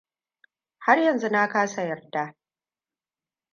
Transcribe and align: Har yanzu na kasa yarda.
Har 0.77 0.97
yanzu 0.99 1.29
na 1.29 1.49
kasa 1.49 1.81
yarda. 1.83 2.35